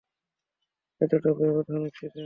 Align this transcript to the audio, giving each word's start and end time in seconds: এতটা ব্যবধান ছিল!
এতটা 1.01 1.29
ব্যবধান 1.39 1.81
ছিল! 1.97 2.13